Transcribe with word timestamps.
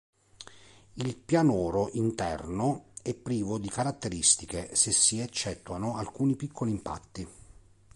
Il 0.93 1.15
pianoro 1.15 1.91
interno 1.93 2.85
è 3.03 3.13
privo 3.13 3.59
di 3.59 3.69
caratteristiche, 3.69 4.73
se 4.75 4.91
si 4.91 5.19
eccettuano 5.19 5.95
alcuni 5.95 6.35
piccoli 6.35 6.71
impatti. 6.71 7.27